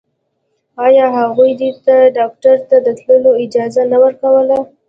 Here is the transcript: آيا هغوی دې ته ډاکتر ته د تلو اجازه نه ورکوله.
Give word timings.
آيا 0.85 1.05
هغوی 1.17 1.51
دې 1.59 1.69
ته 1.85 1.95
ډاکتر 2.17 2.55
ته 2.69 2.75
د 2.85 2.87
تلو 3.01 3.31
اجازه 3.43 3.83
نه 3.91 3.97
ورکوله. 4.03 4.57